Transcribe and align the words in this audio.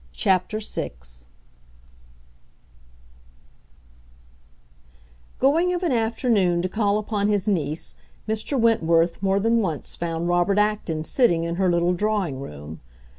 CHAPTER 0.13 0.59
VI 0.59 0.93
Going 5.37 5.73
of 5.75 5.83
an 5.83 5.91
afternoon 5.91 6.63
to 6.63 6.69
call 6.69 6.97
upon 6.97 7.27
his 7.27 7.47
niece, 7.47 7.95
Mr. 8.27 8.59
Wentworth 8.59 9.21
more 9.21 9.39
than 9.39 9.59
once 9.61 9.95
found 9.95 10.27
Robert 10.27 10.57
Acton 10.57 11.03
sitting 11.03 11.43
in 11.43 11.57
her 11.57 11.69
little 11.69 11.93
drawing 11.93 12.39
room. 12.39 12.79